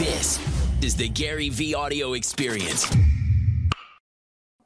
This 0.00 0.40
is 0.80 0.96
the 0.96 1.10
Gary 1.10 1.50
Vee 1.50 1.74
audio 1.74 2.14
experience. 2.14 2.90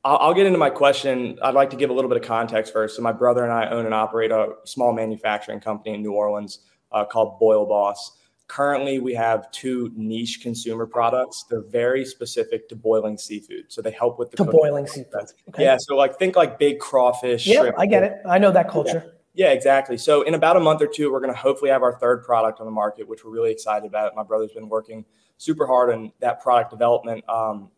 I'll, 0.04 0.17
I'll 0.18 0.33
get 0.33 0.46
into 0.46 0.60
my 0.60 0.71
question. 0.71 1.41
I'd 1.42 1.54
like 1.54 1.71
to 1.71 1.76
give 1.76 1.91
a 1.91 1.92
little 1.92 2.08
bit 2.08 2.18
of 2.18 2.22
context 2.22 2.72
first. 2.72 2.95
So, 2.95 3.03
my 3.03 3.10
brother 3.10 3.42
and 3.42 3.52
I 3.52 3.68
own 3.68 3.84
and 3.84 3.92
operate 3.92 4.30
a 4.30 4.50
small 4.62 4.92
manufacturing 4.92 5.58
company 5.58 5.96
in 5.96 6.02
New 6.02 6.12
Orleans 6.12 6.60
uh, 6.92 7.04
called 7.04 7.40
Boil 7.40 7.66
Boss. 7.66 8.12
Currently, 8.46 9.00
we 9.00 9.12
have 9.14 9.50
two 9.50 9.90
niche 9.96 10.40
consumer 10.40 10.87
products. 10.87 11.44
They're 11.51 11.62
very 11.62 12.04
specific 12.04 12.69
to 12.69 12.76
boiling 12.76 13.19
seafood, 13.19 13.64
so 13.66 13.82
they 13.82 13.90
help 13.90 14.21
with 14.21 14.30
the 14.30 14.37
to 14.37 14.44
cooking 14.44 14.60
boiling 14.60 14.87
seafood. 14.87 15.32
Okay. 15.48 15.64
Yeah, 15.64 15.78
so 15.80 15.96
like 15.96 16.16
think 16.16 16.37
like 16.37 16.60
big 16.60 16.78
crawfish. 16.78 17.45
Yeah, 17.45 17.62
shrimp. 17.62 17.77
I 17.77 17.87
get 17.87 18.05
it. 18.05 18.19
I 18.24 18.38
know 18.38 18.52
that 18.52 18.70
culture. 18.70 19.16
Yeah, 19.34 19.51
exactly. 19.51 19.98
So 19.98 20.23
in 20.23 20.34
about 20.34 20.56
a 20.56 20.60
month 20.60 20.80
or 20.80 20.87
two, 20.87 21.12
we're 21.12 21.20
going 21.20 21.32
to 21.32 21.38
hopefully 21.38 21.70
have 21.70 21.82
our 21.82 21.98
third 21.98 22.23
product 22.23 22.60
on 22.60 22.66
the 22.66 22.73
market, 22.73 23.09
which 23.09 23.24
we're 23.24 23.32
really 23.32 23.50
excited 23.50 23.87
about. 23.87 24.14
My 24.14 24.23
brother's 24.23 24.52
been 24.52 24.68
working 24.68 25.05
super 25.38 25.66
hard 25.66 25.92
on 25.92 26.12
that 26.20 26.40
product 26.40 26.70
development. 26.70 27.28
Um, 27.28 27.70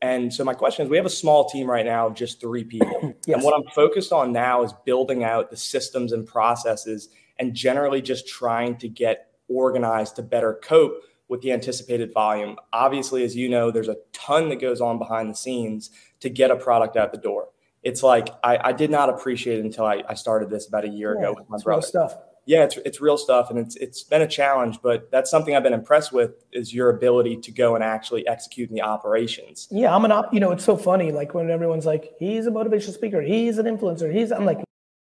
and 0.00 0.32
so 0.32 0.44
my 0.44 0.54
question 0.54 0.84
is, 0.86 0.90
we 0.90 0.96
have 0.96 1.06
a 1.06 1.10
small 1.10 1.48
team 1.50 1.68
right 1.68 1.84
now 1.84 2.06
of 2.06 2.14
just 2.14 2.40
three 2.40 2.64
people, 2.64 3.14
Yes. 3.26 3.34
and 3.34 3.42
what 3.42 3.54
I'm 3.54 3.64
focused 3.74 4.12
on 4.12 4.32
now 4.32 4.62
is 4.62 4.72
building 4.86 5.24
out 5.24 5.50
the 5.50 5.56
systems 5.56 6.12
and 6.12 6.26
processes, 6.26 7.08
and 7.38 7.54
generally 7.54 8.00
just 8.00 8.26
trying 8.28 8.76
to 8.78 8.88
get 8.88 9.32
organized 9.48 10.16
to 10.16 10.22
better 10.22 10.58
cope 10.62 11.02
with 11.28 11.42
the 11.42 11.52
anticipated 11.52 12.12
volume. 12.14 12.56
Obviously, 12.72 13.24
as 13.24 13.36
you 13.36 13.48
know, 13.48 13.70
there's 13.70 13.88
a 13.88 13.96
ton 14.12 14.48
that 14.48 14.60
goes 14.60 14.80
on 14.80 14.98
behind 14.98 15.28
the 15.28 15.34
scenes 15.34 15.90
to 16.20 16.30
get 16.30 16.50
a 16.50 16.56
product 16.56 16.96
out 16.96 17.12
the 17.12 17.18
door. 17.18 17.48
It's 17.82 18.02
like 18.02 18.28
I, 18.44 18.58
I 18.64 18.72
did 18.72 18.90
not 18.90 19.08
appreciate 19.08 19.58
it 19.58 19.64
until 19.64 19.86
I, 19.86 20.02
I 20.08 20.14
started 20.14 20.50
this 20.50 20.68
about 20.68 20.84
a 20.84 20.88
year 20.88 21.14
Yeah, 21.14 21.28
ago 21.28 21.34
with 21.38 21.48
my 21.48 21.56
it's 21.56 21.66
real 21.66 21.76
brother. 21.76 21.86
stuff. 21.86 22.16
Yeah, 22.46 22.64
it's 22.64 22.76
it's 22.78 23.00
real 23.00 23.16
stuff, 23.16 23.50
and 23.50 23.58
it's 23.58 23.76
it's 23.76 24.02
been 24.02 24.22
a 24.22 24.26
challenge, 24.26 24.80
but 24.82 25.10
that's 25.10 25.30
something 25.30 25.54
I've 25.54 25.62
been 25.62 25.74
impressed 25.74 26.12
with 26.12 26.32
is 26.52 26.74
your 26.74 26.90
ability 26.90 27.36
to 27.36 27.52
go 27.52 27.74
and 27.74 27.84
actually 27.84 28.26
execute 28.26 28.70
in 28.70 28.74
the 28.74 28.82
operations. 28.82 29.68
Yeah, 29.70 29.94
I'm 29.94 30.04
an 30.04 30.10
op. 30.12 30.32
You 30.34 30.40
know, 30.40 30.50
it's 30.50 30.64
so 30.64 30.76
funny. 30.76 31.12
Like 31.12 31.32
when 31.34 31.50
everyone's 31.50 31.86
like, 31.86 32.12
"He's 32.18 32.46
a 32.46 32.50
motivational 32.50 32.94
speaker. 32.94 33.20
He's 33.20 33.58
an 33.58 33.66
influencer. 33.66 34.12
He's," 34.12 34.32
I'm 34.32 34.46
like, 34.46 34.58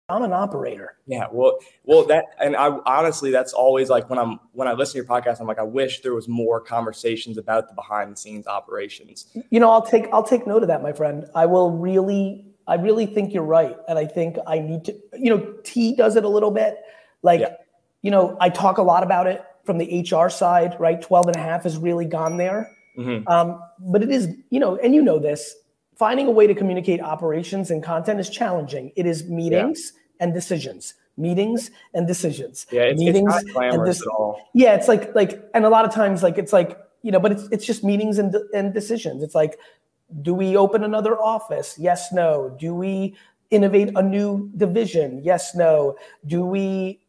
"I'm 0.08 0.22
an 0.22 0.32
operator." 0.32 0.96
Yeah, 1.06 1.26
well, 1.30 1.58
well, 1.84 2.04
that 2.06 2.24
and 2.40 2.56
I 2.56 2.68
honestly, 2.86 3.30
that's 3.30 3.52
always 3.52 3.90
like 3.90 4.08
when 4.10 4.18
I'm 4.18 4.40
when 4.52 4.66
I 4.66 4.72
listen 4.72 4.92
to 4.92 4.96
your 4.98 5.06
podcast, 5.06 5.40
I'm 5.40 5.46
like, 5.46 5.58
I 5.58 5.62
wish 5.62 6.00
there 6.00 6.14
was 6.14 6.26
more 6.26 6.58
conversations 6.60 7.36
about 7.38 7.68
the 7.68 7.74
behind 7.74 8.10
the 8.12 8.16
scenes 8.16 8.46
operations. 8.46 9.26
You 9.50 9.60
know, 9.60 9.70
I'll 9.70 9.86
take 9.86 10.06
I'll 10.12 10.24
take 10.24 10.46
note 10.48 10.62
of 10.62 10.68
that, 10.68 10.82
my 10.82 10.92
friend. 10.92 11.26
I 11.34 11.46
will 11.46 11.70
really, 11.70 12.46
I 12.70 12.74
really 12.76 13.06
think 13.06 13.34
you're 13.34 13.42
right, 13.60 13.76
and 13.88 13.98
I 13.98 14.06
think 14.06 14.36
I 14.46 14.60
need 14.60 14.84
to. 14.86 14.92
You 15.18 15.30
know, 15.36 15.54
T 15.64 15.94
does 15.94 16.14
it 16.16 16.24
a 16.24 16.28
little 16.28 16.52
bit. 16.52 16.78
Like, 17.22 17.40
Yeah. 17.40 17.54
you 18.02 18.10
know, 18.10 18.36
I 18.40 18.48
talk 18.48 18.78
a 18.78 18.82
lot 18.82 19.02
about 19.02 19.26
it 19.26 19.42
from 19.64 19.76
the 19.78 19.86
HR 20.00 20.28
side, 20.30 20.76
right? 20.78 21.02
12 21.02 21.26
and 21.26 21.36
a 21.36 21.40
half 21.40 21.64
has 21.64 21.76
really 21.76 22.06
gone 22.06 22.36
there. 22.38 22.70
Mhm. 22.96 23.28
Um, 23.28 23.60
but 23.78 24.02
it 24.02 24.10
is, 24.10 24.28
you 24.50 24.60
know, 24.60 24.76
and 24.76 24.94
you 24.94 25.02
know 25.02 25.18
this, 25.18 25.54
finding 25.96 26.26
a 26.26 26.30
way 26.30 26.46
to 26.46 26.54
communicate 26.54 27.00
operations 27.02 27.70
and 27.70 27.82
content 27.82 28.20
is 28.20 28.30
challenging. 28.30 28.92
It 28.96 29.04
is 29.06 29.28
meetings 29.28 29.92
and 30.20 30.32
decisions, 30.32 30.94
meetings 31.16 31.70
and 31.94 32.06
decisions. 32.06 32.66
Yeah, 32.72 32.82
it's, 32.82 32.92
it's 32.92 33.00
meetings 33.06 33.26
not 33.54 33.74
and 33.74 34.02
all. 34.16 34.40
yeah, 34.54 34.74
it's 34.74 34.88
like 34.88 35.14
like, 35.14 35.42
and 35.54 35.64
a 35.64 35.68
lot 35.68 35.84
of 35.84 35.92
times 35.92 36.22
like 36.22 36.38
it's 36.38 36.52
like 36.52 36.78
you 37.02 37.10
know, 37.12 37.20
but 37.20 37.32
it's 37.32 37.44
it's 37.52 37.66
just 37.66 37.82
meetings 37.84 38.18
and 38.18 38.34
and 38.54 38.72
decisions. 38.74 39.22
It's 39.22 39.34
like, 39.34 39.58
do 40.22 40.34
we 40.34 40.56
open 40.56 40.84
another 40.84 41.20
office? 41.20 41.76
Yes, 41.78 42.12
no. 42.12 42.54
Do 42.58 42.74
we 42.74 43.16
innovate 43.50 43.90
a 43.96 44.02
new 44.02 44.50
division? 44.56 45.20
Yes, 45.22 45.54
no. 45.54 45.96
Do 46.26 46.44
we 46.44 47.00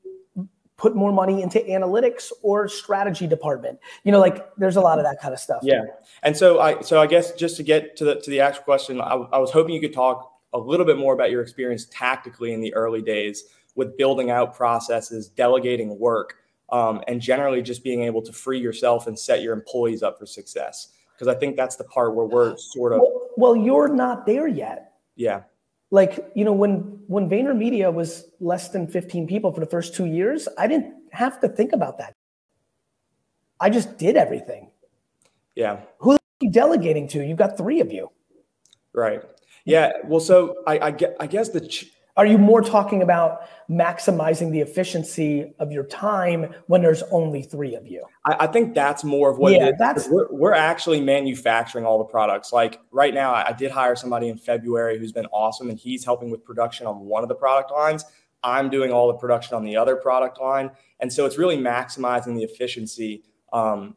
put 0.78 0.96
more 0.96 1.12
money 1.12 1.44
into 1.44 1.60
analytics 1.60 2.32
or 2.42 2.68
strategy 2.68 3.28
department? 3.28 3.80
You 4.04 4.12
know, 4.12 4.20
like 4.20 4.46
there's 4.58 4.76
a 4.76 4.82
lot 4.82 4.98
of 4.98 5.06
that 5.06 5.22
kind 5.22 5.34
of 5.34 5.40
stuff. 5.40 5.62
Yeah, 5.64 5.84
and 6.24 6.36
so 6.36 6.60
I 6.60 6.82
so 6.82 7.00
I 7.00 7.08
guess 7.08 7.34
just 7.34 7.58
to 7.58 7.64
get 7.64 7.96
to 7.98 8.06
the 8.06 8.16
to 8.16 8.30
the 8.30 8.40
actual 8.40 8.64
question, 8.64 9.00
I, 9.02 9.14
I 9.14 9.38
was 9.38 9.52
hoping 9.52 9.74
you 9.74 9.82
could 9.82 9.94
talk 9.94 10.32
a 10.54 10.60
little 10.60 10.86
bit 10.86 10.98
more 10.98 11.14
about 11.14 11.32
your 11.32 11.42
experience 11.42 11.86
tactically 11.92 12.54
in 12.54 12.61
the 12.61 12.73
early 12.73 13.02
days 13.02 13.45
with 13.76 13.98
building 13.98 14.30
out 14.32 14.54
processes, 14.54 15.30
delegating 15.30 15.98
work, 15.98 16.36
um, 16.72 17.02
and 17.08 17.22
generally 17.22 17.61
just 17.61 17.84
being 17.84 18.04
able 18.04 18.22
to 18.22 18.34
free 18.34 18.60
yourself 18.60 19.08
and 19.08 19.17
set 19.17 19.42
your 19.42 19.54
employees 19.54 20.04
up 20.04 20.20
for 20.20 20.26
success. 20.26 20.90
Because 21.21 21.36
I 21.36 21.39
think 21.39 21.55
that's 21.55 21.76
the 21.76 21.83
part 21.83 22.15
where 22.15 22.26
we're 22.26 22.58
sort 22.58 22.93
of 22.93 22.99
Well, 23.02 23.30
well, 23.37 23.55
you're 23.55 23.87
not 23.93 24.26
there 24.26 24.48
yet. 24.48 24.93
yeah 25.15 25.43
Like, 25.92 26.32
you 26.33 26.43
know, 26.43 26.52
when 26.54 26.98
when 27.05 27.30
VaynerMedia 27.30 27.93
was 27.93 28.26
less 28.39 28.70
than 28.70 28.87
15 28.87 29.27
people 29.27 29.54
for 29.54 29.60
the 29.60 29.67
first 29.67 29.93
two 29.93 30.05
years, 30.08 30.48
I 30.58 30.65
didn't 30.65 30.95
have 31.11 31.39
to 31.42 31.48
think 31.48 31.73
about 31.73 31.99
that. 31.99 32.14
I 33.60 33.70
just 33.70 33.99
did 33.99 34.17
everything. 34.17 34.71
yeah 35.54 35.81
Who 35.99 36.14
are 36.14 36.20
you 36.39 36.49
delegating 36.49 37.08
to? 37.10 37.23
You've 37.23 37.37
got 37.37 37.55
three 37.55 37.81
of 37.81 37.92
you. 37.92 38.10
right 38.93 39.21
yeah. 39.64 39.92
Well, 40.10 40.20
so 40.20 40.37
I 40.65 40.73
I, 40.89 40.92
I 41.20 41.27
guess 41.27 41.49
the 41.49 41.61
ch- 41.61 41.86
Are 42.17 42.26
you 42.26 42.38
more 42.38 42.61
talking 42.61 43.02
about 43.02 43.42
maximizing 43.70 44.52
the 44.52 44.60
efficiency 44.60 45.54
of 45.60 45.72
your 45.72 45.86
time 45.86 46.54
when 46.67 46.82
there's 46.82 47.04
only 47.04 47.42
three 47.42 47.76
of 47.76 47.88
you? 47.88 48.04
I, 48.26 48.36
I 48.42 48.48
think 48.48 48.76
that's 48.76 49.04
more 49.04 49.32
of 49.32 49.38
what 49.38 49.54
Yeah, 49.54 49.72
that's- 49.77 50.10
we're, 50.10 50.27
we're 50.30 50.54
actually 50.54 51.02
manufacturing 51.02 51.86
all 51.86 51.98
the 51.98 52.04
products. 52.05 52.52
Like 52.52 52.80
right 52.92 53.14
now, 53.14 53.33
I, 53.33 53.49
I 53.49 53.52
did 53.54 53.72
hire 53.72 53.95
somebody 53.95 54.27
in 54.27 54.38
February 54.38 54.99
who's 54.99 55.11
been 55.14 55.27
awesome, 55.27 55.70
and 55.70 55.80
he's 55.80 56.04
helping 56.04 56.30
with 56.30 56.44
production 56.44 56.86
on 56.86 56.99
one 56.99 57.23
of 57.23 57.30
the 57.30 57.36
product 57.36 57.72
lines. 57.72 58.04
I'm 58.43 58.70
doing 58.70 58.92
all 58.92 59.08
the 59.08 59.14
production 59.14 59.55
on 59.55 59.64
the 59.64 59.78
other 59.78 59.95
product 59.95 60.42
line, 60.42 60.72
and 60.99 61.14
so 61.14 61.26
it's 61.26 61.38
really 61.38 61.58
maximizing 61.58 62.36
the 62.36 62.43
efficiency. 62.43 63.23
Um, 63.54 63.95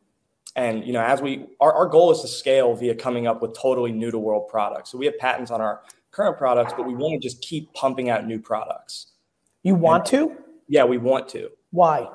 and 0.55 0.85
you 0.85 0.93
know, 0.93 1.01
as 1.01 1.21
we 1.21 1.47
our, 1.61 1.73
our 1.73 1.87
goal 1.87 2.13
is 2.13 2.21
to 2.21 2.29
scale 2.29 2.75
via 2.77 2.95
coming 2.95 3.27
up 3.27 3.43
with 3.43 3.59
totally 3.59 3.91
new 3.91 4.11
to 4.11 4.19
world 4.19 4.49
products. 4.49 4.91
So 4.91 4.99
we 4.99 5.07
have 5.07 5.19
patents 5.19 5.51
on 5.51 5.61
our 5.61 5.81
current 6.15 6.39
products, 6.39 6.73
but 6.77 6.87
we 6.87 6.95
want 6.95 7.21
to 7.21 7.29
just 7.29 7.43
keep 7.43 7.73
pumping 7.75 8.09
out 8.09 8.27
new 8.27 8.39
products. 8.39 9.09
You 9.63 9.75
want 9.75 10.07
to? 10.07 10.37
Yeah, 10.69 10.85
we 10.85 10.99
want 10.99 11.29
to. 11.31 11.51
Why? 11.71 12.09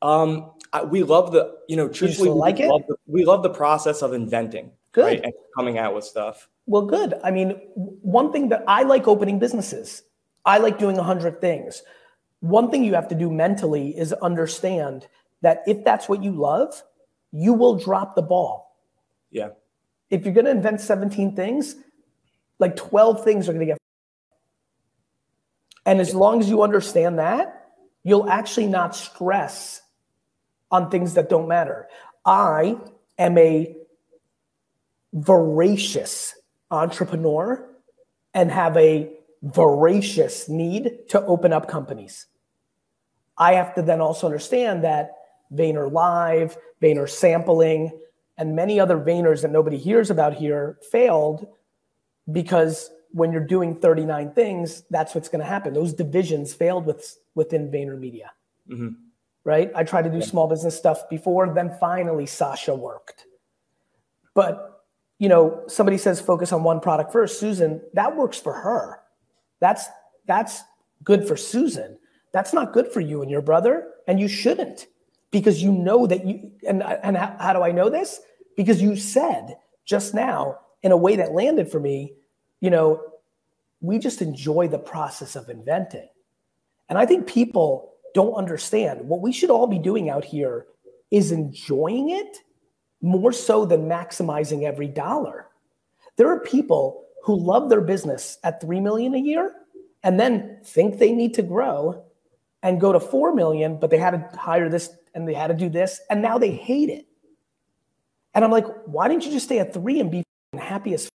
Um, 0.00 0.52
I, 0.72 0.84
we 0.84 1.02
love 1.02 1.32
the, 1.32 1.58
you 1.68 1.76
know, 1.76 1.88
truthfully, 1.88 2.30
we 2.30 2.34
like 2.34 2.60
it? 2.60 2.68
Love 2.68 2.82
the, 2.88 2.96
we 3.06 3.24
love 3.24 3.42
the 3.42 3.50
process 3.50 4.02
of 4.02 4.12
inventing, 4.12 4.70
Good. 4.92 5.04
right, 5.04 5.20
and 5.22 5.32
coming 5.56 5.78
out 5.78 5.94
with 5.94 6.04
stuff. 6.04 6.48
Well, 6.66 6.82
good. 6.82 7.14
I 7.24 7.30
mean, 7.30 7.60
one 7.74 8.32
thing 8.32 8.48
that 8.50 8.62
I 8.68 8.84
like 8.84 9.08
opening 9.08 9.38
businesses. 9.38 10.02
I 10.46 10.58
like 10.58 10.78
doing 10.78 10.96
a 10.96 11.02
hundred 11.02 11.40
things. 11.40 11.82
One 12.40 12.70
thing 12.70 12.84
you 12.84 12.94
have 12.94 13.08
to 13.08 13.14
do 13.14 13.30
mentally 13.30 13.96
is 13.98 14.12
understand 14.14 15.06
that 15.42 15.62
if 15.66 15.84
that's 15.84 16.08
what 16.08 16.22
you 16.22 16.32
love, 16.32 16.82
you 17.32 17.52
will 17.52 17.76
drop 17.76 18.14
the 18.14 18.22
ball. 18.22 18.76
Yeah, 19.30 19.50
If 20.08 20.24
you're 20.24 20.34
going 20.34 20.46
to 20.46 20.50
invent 20.50 20.80
17 20.80 21.36
things, 21.36 21.76
like 22.60 22.76
12 22.76 23.24
things 23.24 23.48
are 23.48 23.52
going 23.52 23.66
to 23.66 23.72
get. 23.72 23.78
And 25.86 26.00
as 26.00 26.14
long 26.14 26.40
as 26.40 26.48
you 26.48 26.62
understand 26.62 27.18
that, 27.18 27.72
you'll 28.04 28.28
actually 28.28 28.66
not 28.66 28.94
stress 28.94 29.82
on 30.70 30.90
things 30.90 31.14
that 31.14 31.28
don't 31.28 31.48
matter. 31.48 31.88
I 32.24 32.78
am 33.18 33.36
a 33.38 33.74
voracious 35.12 36.34
entrepreneur 36.70 37.66
and 38.32 38.50
have 38.50 38.76
a 38.76 39.10
voracious 39.42 40.48
need 40.48 41.08
to 41.08 41.24
open 41.24 41.52
up 41.52 41.66
companies. 41.68 42.26
I 43.36 43.54
have 43.54 43.74
to 43.74 43.82
then 43.82 44.00
also 44.00 44.26
understand 44.26 44.84
that 44.84 45.16
Vayner 45.52 45.90
Live, 45.90 46.56
Vayner 46.80 47.08
Sampling, 47.08 47.90
and 48.36 48.54
many 48.54 48.78
other 48.78 48.98
Vayners 48.98 49.42
that 49.42 49.50
nobody 49.50 49.76
hears 49.76 50.10
about 50.10 50.34
here 50.34 50.78
failed 50.90 51.46
because 52.32 52.90
when 53.12 53.32
you're 53.32 53.44
doing 53.46 53.74
39 53.76 54.32
things, 54.32 54.82
that's 54.90 55.14
what's 55.14 55.28
going 55.28 55.40
to 55.40 55.46
happen. 55.46 55.74
Those 55.74 55.92
divisions 55.92 56.54
failed 56.54 56.86
with, 56.86 57.18
within 57.34 57.70
VaynerMedia, 57.70 58.28
Mhm. 58.70 58.94
right? 59.44 59.70
I 59.74 59.84
tried 59.84 60.02
to 60.02 60.10
do 60.10 60.22
small 60.22 60.46
business 60.46 60.76
stuff 60.76 61.08
before, 61.08 61.52
then 61.52 61.76
finally 61.80 62.26
Sasha 62.26 62.74
worked. 62.74 63.26
But, 64.34 64.84
you 65.18 65.28
know, 65.28 65.64
somebody 65.66 65.98
says 65.98 66.20
focus 66.20 66.52
on 66.52 66.62
one 66.62 66.80
product 66.80 67.12
first. 67.12 67.40
Susan, 67.40 67.82
that 67.94 68.16
works 68.16 68.38
for 68.38 68.52
her. 68.52 69.00
That's, 69.60 69.86
that's 70.26 70.62
good 71.02 71.26
for 71.26 71.36
Susan. 71.36 71.98
That's 72.32 72.52
not 72.52 72.72
good 72.72 72.92
for 72.92 73.00
you 73.00 73.22
and 73.22 73.30
your 73.30 73.42
brother, 73.42 73.88
and 74.06 74.20
you 74.20 74.28
shouldn't 74.28 74.86
because 75.32 75.62
you 75.62 75.72
know 75.72 76.06
that 76.06 76.24
you, 76.24 76.52
and, 76.66 76.82
and 76.82 77.16
how, 77.16 77.36
how 77.40 77.52
do 77.52 77.62
I 77.62 77.72
know 77.72 77.88
this? 77.88 78.20
Because 78.56 78.80
you 78.80 78.94
said 78.96 79.56
just 79.84 80.14
now 80.14 80.58
in 80.82 80.92
a 80.92 80.96
way 80.96 81.16
that 81.16 81.32
landed 81.32 81.70
for 81.70 81.80
me, 81.80 82.14
you 82.60 82.70
know, 82.70 83.02
we 83.80 83.98
just 83.98 84.22
enjoy 84.22 84.68
the 84.68 84.78
process 84.78 85.36
of 85.36 85.48
inventing. 85.48 86.08
And 86.88 86.98
I 86.98 87.06
think 87.06 87.26
people 87.26 87.94
don't 88.14 88.34
understand 88.34 89.08
what 89.08 89.20
we 89.20 89.32
should 89.32 89.50
all 89.50 89.66
be 89.66 89.78
doing 89.78 90.10
out 90.10 90.24
here 90.24 90.66
is 91.10 91.32
enjoying 91.32 92.10
it 92.10 92.38
more 93.00 93.32
so 93.32 93.64
than 93.64 93.88
maximizing 93.88 94.64
every 94.64 94.88
dollar. 94.88 95.46
There 96.16 96.28
are 96.28 96.40
people 96.40 97.04
who 97.24 97.36
love 97.36 97.70
their 97.70 97.80
business 97.80 98.38
at 98.44 98.60
3 98.60 98.80
million 98.80 99.14
a 99.14 99.18
year 99.18 99.54
and 100.02 100.18
then 100.18 100.58
think 100.64 100.98
they 100.98 101.12
need 101.12 101.34
to 101.34 101.42
grow 101.42 102.04
and 102.62 102.80
go 102.80 102.92
to 102.92 103.00
4 103.00 103.34
million, 103.34 103.78
but 103.78 103.90
they 103.90 103.98
had 103.98 104.10
to 104.10 104.36
hire 104.36 104.68
this 104.68 104.90
and 105.14 105.26
they 105.26 105.34
had 105.34 105.48
to 105.48 105.54
do 105.54 105.68
this 105.68 106.00
and 106.10 106.20
now 106.20 106.38
they 106.38 106.50
hate 106.50 106.90
it. 106.90 107.06
And 108.34 108.44
I'm 108.44 108.50
like, 108.50 108.66
why 108.84 109.08
didn't 109.08 109.24
you 109.24 109.32
just 109.32 109.46
stay 109.46 109.58
at 109.58 109.72
three 109.72 110.00
and 110.00 110.10
be 110.10 110.22
happy 110.56 110.94
as? 110.94 111.08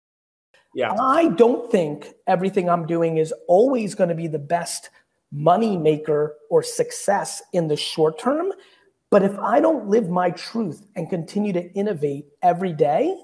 Yeah. 0.73 0.93
I 0.99 1.29
don't 1.29 1.71
think 1.71 2.13
everything 2.27 2.69
I'm 2.69 2.87
doing 2.87 3.17
is 3.17 3.33
always 3.47 3.95
going 3.95 4.09
to 4.09 4.15
be 4.15 4.27
the 4.27 4.39
best 4.39 4.89
money 5.31 5.77
maker 5.77 6.35
or 6.49 6.63
success 6.63 7.41
in 7.53 7.67
the 7.67 7.75
short 7.75 8.19
term. 8.19 8.51
But 9.09 9.23
if 9.23 9.37
I 9.37 9.59
don't 9.59 9.87
live 9.87 10.09
my 10.09 10.31
truth 10.31 10.85
and 10.95 11.09
continue 11.09 11.53
to 11.53 11.71
innovate 11.73 12.25
every 12.41 12.73
day, 12.73 13.15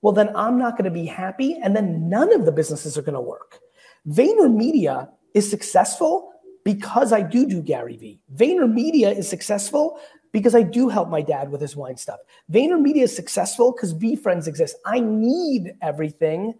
well, 0.00 0.12
then 0.12 0.34
I'm 0.36 0.58
not 0.58 0.78
going 0.78 0.84
to 0.84 0.90
be 0.90 1.06
happy. 1.06 1.58
And 1.62 1.74
then 1.74 2.08
none 2.08 2.32
of 2.32 2.44
the 2.44 2.52
businesses 2.52 2.96
are 2.96 3.02
going 3.02 3.14
to 3.14 3.20
work. 3.20 3.58
VaynerMedia 4.06 5.08
is 5.34 5.50
successful 5.50 6.32
because 6.64 7.12
I 7.12 7.22
do 7.22 7.46
do 7.46 7.62
Gary 7.62 7.96
Vee. 7.96 8.20
VaynerMedia 8.36 9.16
is 9.16 9.28
successful 9.28 9.98
because 10.32 10.54
I 10.54 10.62
do 10.62 10.88
help 10.88 11.08
my 11.08 11.22
dad 11.22 11.50
with 11.50 11.60
his 11.60 11.76
wine 11.76 11.96
stuff. 11.96 12.20
VaynerMedia 12.52 13.02
is 13.02 13.14
successful 13.14 13.72
because 13.72 13.94
VeeFriends 13.94 14.46
exist. 14.46 14.76
I 14.84 15.00
need 15.00 15.74
everything 15.80 16.54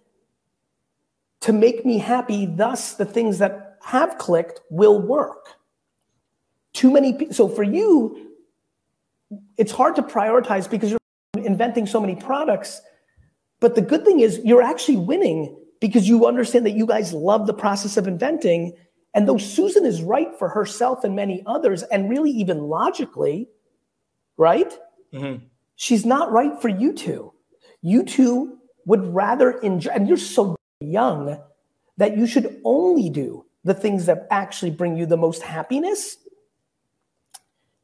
to 1.40 1.52
make 1.52 1.84
me 1.84 1.98
happy. 1.98 2.46
Thus, 2.46 2.94
the 2.94 3.04
things 3.04 3.38
that 3.38 3.78
have 3.82 4.18
clicked 4.18 4.60
will 4.70 5.00
work. 5.00 5.48
Too 6.72 6.90
many 6.90 7.12
people. 7.12 7.34
So 7.34 7.48
for 7.48 7.62
you, 7.62 8.32
it's 9.56 9.72
hard 9.72 9.96
to 9.96 10.02
prioritize 10.02 10.70
because 10.70 10.90
you're 10.90 10.98
inventing 11.36 11.86
so 11.86 12.00
many 12.00 12.16
products. 12.16 12.80
But 13.60 13.74
the 13.74 13.82
good 13.82 14.04
thing 14.04 14.20
is 14.20 14.40
you're 14.44 14.62
actually 14.62 14.96
winning 14.96 15.56
because 15.80 16.08
you 16.08 16.26
understand 16.26 16.66
that 16.66 16.72
you 16.72 16.86
guys 16.86 17.12
love 17.12 17.46
the 17.46 17.54
process 17.54 17.96
of 17.96 18.06
inventing. 18.06 18.74
And 19.14 19.28
though 19.28 19.38
Susan 19.38 19.84
is 19.84 20.02
right 20.02 20.28
for 20.38 20.48
herself 20.48 21.04
and 21.04 21.14
many 21.16 21.42
others, 21.46 21.82
and 21.84 22.10
really 22.10 22.30
even 22.30 22.64
logically, 22.64 23.48
right? 24.38 24.72
Mm-hmm. 25.12 25.44
She's 25.76 26.06
not 26.06 26.32
right 26.32 26.60
for 26.60 26.68
you 26.68 26.94
two. 26.94 27.32
You 27.82 28.04
two 28.04 28.58
would 28.86 29.14
rather 29.14 29.50
enjoy, 29.50 29.90
and 29.90 30.08
you're 30.08 30.16
so 30.16 30.56
young 30.80 31.38
that 31.98 32.16
you 32.16 32.26
should 32.26 32.60
only 32.64 33.10
do 33.10 33.44
the 33.64 33.74
things 33.74 34.06
that 34.06 34.26
actually 34.30 34.70
bring 34.70 34.96
you 34.96 35.04
the 35.04 35.16
most 35.16 35.42
happiness 35.42 36.16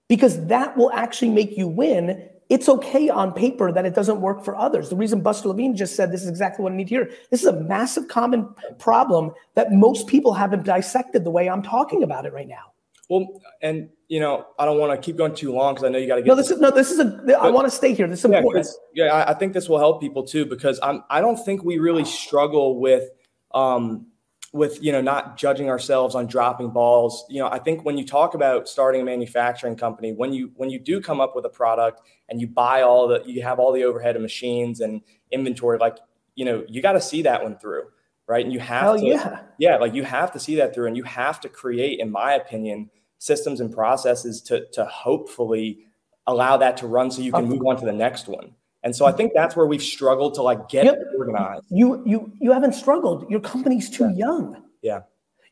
because 0.08 0.46
that 0.46 0.76
will 0.76 0.90
actually 0.92 1.30
make 1.30 1.58
you 1.58 1.68
win 1.68 2.28
it's 2.50 2.68
okay 2.68 3.08
on 3.08 3.32
paper 3.32 3.72
that 3.72 3.86
it 3.86 3.94
doesn't 3.94 4.20
work 4.20 4.44
for 4.44 4.54
others. 4.54 4.90
The 4.90 4.96
reason 4.96 5.22
Buster 5.22 5.48
Levine 5.48 5.74
just 5.74 5.96
said 5.96 6.12
this 6.12 6.22
is 6.22 6.28
exactly 6.28 6.62
what 6.62 6.72
I 6.72 6.76
need 6.76 6.88
to 6.88 6.94
hear. 6.94 7.10
This 7.30 7.40
is 7.40 7.46
a 7.46 7.60
massive 7.60 8.08
common 8.08 8.54
problem 8.78 9.32
that 9.54 9.72
most 9.72 10.06
people 10.06 10.34
haven't 10.34 10.64
dissected 10.64 11.24
the 11.24 11.30
way 11.30 11.48
I'm 11.48 11.62
talking 11.62 12.02
about 12.02 12.26
it 12.26 12.32
right 12.32 12.48
now. 12.48 12.73
Well, 13.14 13.40
and 13.62 13.88
you 14.08 14.20
know, 14.20 14.46
I 14.58 14.64
don't 14.64 14.78
want 14.78 14.92
to 14.92 15.04
keep 15.04 15.16
going 15.16 15.34
too 15.34 15.52
long 15.52 15.74
because 15.74 15.84
I 15.84 15.90
know 15.90 15.98
you 15.98 16.06
got 16.06 16.16
to 16.16 16.22
get. 16.22 16.28
No, 16.28 16.34
this 16.34 16.50
is 16.50 16.60
no. 16.60 16.70
This 16.70 16.90
is 16.90 16.98
a. 16.98 17.04
But, 17.04 17.34
I 17.36 17.50
want 17.50 17.66
to 17.66 17.70
stay 17.70 17.94
here. 17.94 18.06
This 18.06 18.20
is 18.20 18.24
important. 18.26 18.66
Yeah, 18.94 19.06
yeah, 19.06 19.24
I 19.26 19.34
think 19.34 19.52
this 19.52 19.68
will 19.68 19.78
help 19.78 20.00
people 20.00 20.24
too 20.24 20.46
because 20.46 20.78
I'm. 20.82 21.04
I 21.10 21.20
don't 21.20 21.42
think 21.44 21.64
we 21.64 21.78
really 21.78 22.04
struggle 22.04 22.80
with 22.80 23.10
um, 23.52 24.06
with 24.54 24.80
you 24.82 24.92
know 24.92 25.00
not 25.00 25.36
judging 25.36 25.68
ourselves 25.68 26.14
on 26.14 26.26
dropping 26.26 26.70
balls 26.70 27.24
you 27.28 27.40
know 27.40 27.48
i 27.48 27.58
think 27.58 27.84
when 27.84 27.98
you 27.98 28.06
talk 28.06 28.34
about 28.34 28.68
starting 28.68 29.00
a 29.00 29.04
manufacturing 29.04 29.74
company 29.74 30.12
when 30.12 30.32
you 30.32 30.52
when 30.54 30.70
you 30.70 30.78
do 30.78 31.00
come 31.00 31.20
up 31.20 31.34
with 31.34 31.44
a 31.44 31.48
product 31.48 32.02
and 32.28 32.40
you 32.40 32.46
buy 32.46 32.80
all 32.80 33.08
the 33.08 33.20
you 33.26 33.42
have 33.42 33.58
all 33.58 33.72
the 33.72 33.82
overhead 33.82 34.14
of 34.14 34.22
machines 34.22 34.80
and 34.80 35.02
inventory 35.32 35.76
like 35.78 35.98
you 36.36 36.44
know 36.44 36.64
you 36.68 36.80
got 36.80 36.92
to 36.92 37.00
see 37.00 37.20
that 37.20 37.42
one 37.42 37.58
through 37.58 37.82
right 38.28 38.44
and 38.44 38.52
you 38.52 38.60
have 38.60 38.82
Hell 38.82 38.98
to 38.98 39.04
yeah. 39.04 39.40
yeah 39.58 39.76
like 39.76 39.92
you 39.92 40.04
have 40.04 40.32
to 40.32 40.38
see 40.38 40.54
that 40.54 40.72
through 40.72 40.86
and 40.86 40.96
you 40.96 41.02
have 41.02 41.40
to 41.40 41.48
create 41.48 41.98
in 41.98 42.12
my 42.12 42.34
opinion 42.34 42.90
systems 43.24 43.60
and 43.60 43.72
processes 43.72 44.40
to 44.42 44.66
to 44.72 44.84
hopefully 44.84 45.86
allow 46.26 46.56
that 46.56 46.76
to 46.76 46.86
run 46.86 47.10
so 47.10 47.22
you 47.22 47.32
can 47.32 47.46
move 47.46 47.66
on 47.66 47.76
to 47.76 47.84
the 47.84 47.92
next 47.92 48.28
one 48.28 48.54
and 48.84 48.94
so 48.94 49.06
I 49.06 49.12
think 49.12 49.32
that's 49.34 49.56
where 49.56 49.66
we've 49.66 49.82
struggled 49.82 50.34
to 50.34 50.42
like 50.42 50.68
get 50.68 50.84
yep. 50.84 50.98
organized. 51.18 51.64
You 51.70 52.02
you 52.04 52.30
you 52.38 52.52
haven't 52.52 52.74
struggled. 52.74 53.28
Your 53.30 53.40
company's 53.40 53.88
too 53.88 54.10
yeah. 54.10 54.26
young. 54.26 54.62
Yeah. 54.82 55.00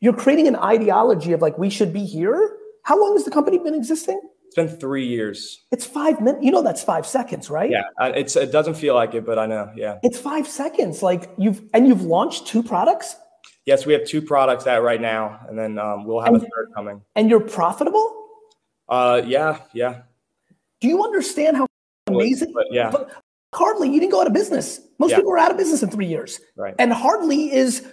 You're 0.01 0.13
creating 0.13 0.47
an 0.47 0.55
ideology 0.55 1.33
of 1.33 1.41
like 1.41 1.57
we 1.57 1.71
should 1.71 1.91
be 1.91 2.05
here. 2.05 2.57
How 2.83 2.99
long 2.99 3.13
has 3.13 3.25
the 3.25 3.31
company 3.31 3.57
been 3.57 3.73
existing? 3.73 4.21
It's 4.45 4.55
been 4.55 4.67
three 4.67 5.07
years. 5.07 5.63
It's 5.71 5.83
five 5.83 6.21
minutes. 6.21 6.45
You 6.45 6.51
know 6.51 6.61
that's 6.61 6.83
five 6.83 7.07
seconds, 7.07 7.49
right? 7.49 7.71
Yeah, 7.71 7.85
uh, 7.99 8.11
it's 8.15 8.35
it 8.35 8.51
doesn't 8.51 8.75
feel 8.75 8.93
like 8.93 9.15
it, 9.15 9.25
but 9.25 9.39
I 9.39 9.47
know. 9.47 9.71
Yeah, 9.75 9.97
it's 10.03 10.19
five 10.19 10.47
seconds. 10.47 11.01
Like 11.01 11.31
you've 11.39 11.63
and 11.73 11.87
you've 11.87 12.03
launched 12.03 12.45
two 12.45 12.61
products. 12.61 13.15
Yes, 13.65 13.85
we 13.85 13.93
have 13.93 14.05
two 14.05 14.21
products 14.21 14.67
out 14.67 14.83
right 14.83 14.99
now, 14.99 15.39
and 15.47 15.57
then 15.57 15.79
um, 15.79 16.05
we'll 16.05 16.19
have 16.19 16.33
and, 16.33 16.43
a 16.43 16.45
third 16.45 16.69
coming. 16.75 17.01
And 17.15 17.29
you're 17.29 17.39
profitable. 17.39 18.27
Uh, 18.89 19.21
yeah, 19.25 19.59
yeah. 19.73 20.01
Do 20.81 20.87
you 20.87 21.03
understand 21.03 21.57
how 21.57 21.67
amazing? 22.07 22.51
But, 22.53 22.67
yeah. 22.71 22.91
But 22.91 23.09
Hardly, 23.53 23.87
you 23.93 23.99
didn't 23.99 24.11
go 24.11 24.21
out 24.21 24.27
of 24.27 24.33
business. 24.33 24.81
Most 24.97 25.11
yeah. 25.11 25.17
people 25.17 25.31
are 25.31 25.37
out 25.37 25.51
of 25.51 25.57
business 25.57 25.83
in 25.83 25.89
three 25.89 26.07
years. 26.07 26.39
Right. 26.55 26.73
And 26.79 26.91
hardly 26.91 27.53
is 27.53 27.85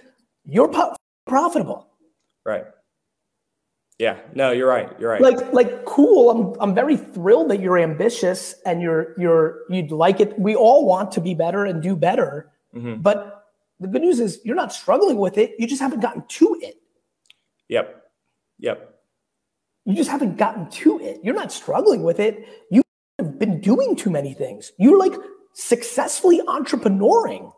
you're 0.47 0.69
po- 0.69 0.97
profitable. 1.27 1.87
Right. 2.45 2.65
Yeah. 3.99 4.17
No, 4.35 4.53
you're 4.53 4.69
right. 4.69 4.91
You're 4.99 5.11
right. 5.11 5.21
Like, 5.21 5.53
like, 5.53 5.85
cool. 5.85 6.31
I'm, 6.31 6.57
I'm 6.61 6.75
very 6.75 6.97
thrilled 6.97 7.51
that 7.51 7.61
you're 7.61 7.79
ambitious 7.79 8.55
and 8.65 8.81
you're, 8.81 9.15
you're, 9.19 9.61
you'd 9.69 9.91
like 9.91 10.21
it. 10.21 10.39
We 10.39 10.57
all 10.57 10.87
want 10.87 11.13
to 11.13 11.21
be 11.21 11.35
better 11.35 11.67
and 11.67 11.83
do 11.83 11.95
better. 11.95 12.51
Mm-hmm. 12.75 13.03
But 13.03 13.40
the 13.81 13.88
good 13.88 14.03
news 14.03 14.21
is 14.21 14.41
you're 14.44 14.56
not 14.56 14.73
struggling 14.73 15.17
with 15.17 15.38
it. 15.38 15.55
You 15.59 15.67
just 15.67 15.81
haven't 15.81 16.00
gotten 16.00 16.23
to 16.29 16.59
it. 16.62 16.77
Yep. 17.69 18.03
Yep. 18.59 18.94
You 19.87 19.94
just 19.94 20.11
haven't 20.11 20.37
gotten 20.37 20.71
to 20.71 21.00
it. 21.00 21.21
You're 21.25 21.35
not 21.35 21.50
struggling 21.50 22.03
with 22.03 22.21
it. 22.21 22.47
You 22.71 22.82
have 23.19 23.38
been 23.38 23.61
doing 23.61 23.97
too 23.97 24.11
many 24.11 24.35
things. 24.35 24.73
You're 24.79 24.99
like 24.99 25.15
successfully 25.55 26.41
entrepreneuring. 26.47 27.53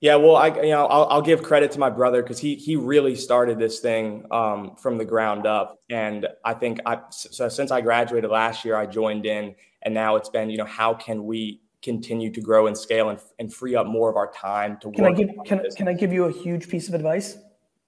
Yeah, 0.00 0.16
well, 0.16 0.36
I 0.36 0.48
you 0.48 0.70
know 0.70 0.86
I'll, 0.86 1.06
I'll 1.06 1.22
give 1.22 1.42
credit 1.42 1.70
to 1.72 1.78
my 1.78 1.88
brother 1.88 2.22
because 2.22 2.38
he 2.38 2.54
he 2.56 2.76
really 2.76 3.14
started 3.14 3.58
this 3.58 3.80
thing 3.80 4.26
um, 4.30 4.76
from 4.76 4.98
the 4.98 5.06
ground 5.06 5.46
up, 5.46 5.78
and 5.88 6.28
I 6.44 6.52
think 6.52 6.80
I 6.84 7.00
so 7.10 7.48
since 7.48 7.70
I 7.70 7.80
graduated 7.80 8.30
last 8.30 8.64
year, 8.64 8.76
I 8.76 8.84
joined 8.84 9.24
in, 9.24 9.54
and 9.82 9.94
now 9.94 10.16
it's 10.16 10.28
been 10.28 10.50
you 10.50 10.58
know 10.58 10.66
how 10.66 10.92
can 10.92 11.24
we 11.24 11.62
continue 11.86 12.30
to 12.32 12.40
grow 12.40 12.66
and 12.66 12.76
scale 12.76 13.10
and, 13.10 13.20
and 13.38 13.54
free 13.54 13.76
up 13.76 13.86
more 13.86 14.10
of 14.10 14.16
our 14.16 14.30
time 14.32 14.76
to 14.80 14.90
can 14.90 15.04
work. 15.04 15.12
I 15.12 15.16
give 15.16 15.28
can, 15.46 15.60
can 15.76 15.88
I 15.88 15.92
give 15.92 16.12
you 16.12 16.24
a 16.24 16.32
huge 16.32 16.68
piece 16.68 16.88
of 16.88 16.94
advice? 16.94 17.38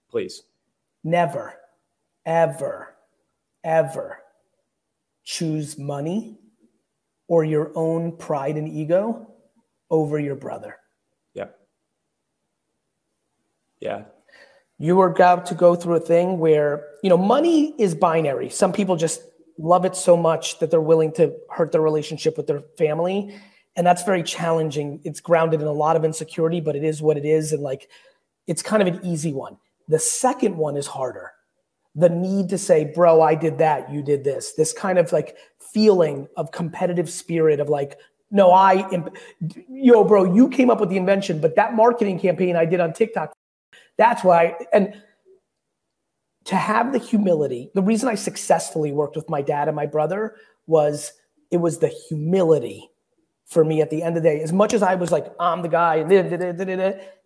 Please. 0.09 0.45
Never, 1.03 1.55
ever, 2.25 2.95
ever 3.65 4.21
choose 5.25 5.77
money 5.77 6.39
or 7.27 7.45
your 7.45 7.73
own 7.75 8.17
pride 8.17 8.56
and 8.56 8.69
ego 8.69 9.34
over 9.91 10.19
your 10.19 10.37
brother. 10.37 10.77
Yeah. 11.34 11.49
Yeah. 13.81 14.05
You 14.79 15.01
are 15.01 15.11
about 15.11 15.46
to 15.46 15.55
go 15.56 15.75
through 15.75 15.96
a 15.96 16.01
thing 16.01 16.39
where, 16.39 16.87
you 17.03 17.11
know, 17.11 17.19
money 17.19 17.75
is 17.79 17.96
binary. 17.96 18.49
Some 18.49 18.72
people 18.72 18.96
just 18.96 19.20
love 19.58 19.84
it 19.84 19.96
so 19.96 20.17
much 20.17 20.61
that 20.61 20.70
they're 20.70 20.81
willing 20.81 21.13
to 21.15 21.34
hurt 21.51 21.72
their 21.72 21.81
relationship 21.81 22.37
with 22.37 22.46
their 22.46 22.63
family. 22.79 23.34
And 23.79 23.87
that's 23.87 24.03
very 24.03 24.23
challenging. 24.23 25.01
It's 25.05 25.20
grounded 25.20 25.63
in 25.63 25.67
a 25.67 25.73
lot 25.73 25.97
of 25.97 26.05
insecurity, 26.05 26.61
but 26.61 26.77
it 26.77 26.85
is 26.85 27.01
what 27.01 27.17
it 27.17 27.25
is. 27.25 27.55
And 27.55 27.63
like, 27.63 27.89
it's 28.47 28.61
kind 28.61 28.87
of 28.87 28.89
an 28.89 29.01
easy 29.03 29.32
one. 29.32 29.56
The 29.89 29.99
second 29.99 30.56
one 30.56 30.77
is 30.77 30.87
harder 30.87 31.32
the 31.99 32.08
need 32.08 32.49
to 32.49 32.56
say, 32.56 32.85
bro, 32.85 33.20
I 33.20 33.35
did 33.35 33.58
that, 33.58 33.91
you 33.93 34.03
did 34.03 34.23
this. 34.23 34.53
This 34.53 34.73
kind 34.73 34.99
of 34.99 35.11
like 35.13 35.37
feeling 35.58 36.29
of 36.37 36.53
competitive 36.53 37.11
spirit 37.11 37.58
of 37.58 37.69
like, 37.69 37.99
no, 38.31 38.53
I, 38.53 38.89
imp- 38.91 39.17
yo, 39.69 40.05
bro, 40.05 40.32
you 40.32 40.49
came 40.49 40.70
up 40.70 40.79
with 40.79 40.91
the 40.91 40.97
invention, 40.97 41.41
but 41.41 41.56
that 41.56 41.75
marketing 41.75 42.20
campaign 42.20 42.55
I 42.55 42.67
did 42.67 42.79
on 42.79 42.93
TikTok, 42.93 43.32
that's 43.97 44.23
why. 44.23 44.55
And 44.73 45.03
to 46.44 46.55
have 46.55 46.93
the 46.93 46.99
humility, 46.99 47.70
the 47.75 47.82
reason 47.82 48.08
I 48.08 48.15
successfully 48.15 48.93
worked 48.93 49.17
with 49.17 49.29
my 49.29 49.43
dad 49.43 49.67
and 49.67 49.75
my 49.75 49.87
brother 49.87 50.37
was 50.69 51.13
it 51.51 51.56
was 51.56 51.79
the 51.79 51.89
humility 51.89 52.91
for 53.48 53.64
me 53.64 53.81
at 53.81 53.90
the 53.90 54.02
end 54.02 54.17
of 54.17 54.22
the 54.22 54.28
day. 54.28 54.40
As 54.40 54.52
much 54.52 54.74
as 54.74 54.82
I 54.82 54.94
was 54.94 55.10
like, 55.10 55.26
I'm 55.40 55.62
the 55.62 55.69
guy, 55.69 56.02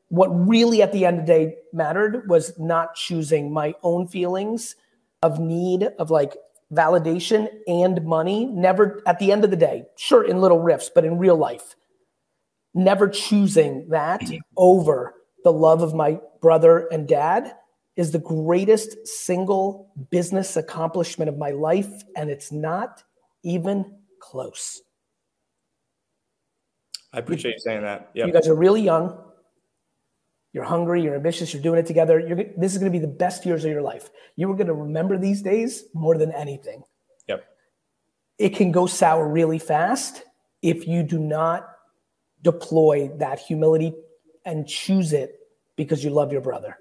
what 0.08 0.28
really 0.28 0.82
at 0.82 0.92
the 0.92 1.04
end 1.04 1.20
of 1.20 1.26
the 1.26 1.32
day 1.32 1.56
mattered 1.72 2.28
was 2.28 2.58
not 2.58 2.94
choosing 2.94 3.52
my 3.52 3.74
own 3.82 4.06
feelings 4.06 4.76
of 5.22 5.38
need 5.38 5.84
of 5.98 6.10
like 6.10 6.36
validation 6.72 7.48
and 7.66 8.04
money 8.04 8.46
never 8.46 9.02
at 9.06 9.18
the 9.18 9.30
end 9.30 9.44
of 9.44 9.50
the 9.50 9.56
day 9.56 9.84
sure 9.96 10.24
in 10.24 10.40
little 10.40 10.58
riffs 10.58 10.88
but 10.94 11.04
in 11.04 11.18
real 11.18 11.36
life 11.36 11.74
never 12.72 13.08
choosing 13.08 13.86
that 13.90 14.22
over 14.56 15.14
the 15.44 15.52
love 15.52 15.82
of 15.82 15.94
my 15.94 16.18
brother 16.40 16.88
and 16.90 17.06
dad 17.06 17.54
is 17.96 18.10
the 18.10 18.18
greatest 18.18 19.06
single 19.06 19.92
business 20.10 20.56
accomplishment 20.56 21.28
of 21.28 21.36
my 21.36 21.50
life 21.50 22.02
and 22.16 22.30
it's 22.30 22.50
not 22.50 23.02
even 23.42 23.98
close 24.18 24.80
i 27.12 27.19
appreciate 27.19 27.52
you 27.52 27.61
saying 27.61 27.83
that 27.83 28.11
yeah 28.14 28.26
you 28.26 28.33
guys 28.33 28.49
are 28.49 28.54
really 28.54 28.83
young 28.83 29.19
you're 30.52 30.64
hungry, 30.64 31.02
you're 31.02 31.14
ambitious, 31.14 31.52
you're 31.54 31.62
doing 31.62 31.78
it 31.81 31.87
together. 31.87 32.21
You're, 32.21 32.37
this 32.57 32.73
is 32.73 32.78
going 32.78 32.92
to 32.92 32.99
be 32.99 33.04
the 33.04 33.12
best 33.12 33.47
years 33.47 33.64
of 33.64 33.71
your 33.71 33.83
life. 33.83 34.11
You 34.37 34.50
are 34.50 34.54
going 34.54 34.66
to 34.66 34.75
remember 34.75 35.16
these 35.16 35.40
days 35.40 35.85
more 35.95 36.19
than 36.19 36.31
anything. 36.33 36.83
Yep. 37.26 37.45
It 38.38 38.50
can 38.50 38.71
go 38.71 38.87
sour 38.87 39.26
really 39.26 39.59
fast. 39.59 40.25
if 40.61 40.87
you 40.87 41.02
do 41.02 41.19
not 41.19 41.69
deploy 42.42 43.11
that 43.16 43.40
humility 43.40 43.92
and 44.45 44.66
choose 44.66 45.12
it 45.12 45.40
because 45.76 46.04
you 46.04 46.11
love 46.11 46.31
your 46.31 46.40
brother. 46.40 46.76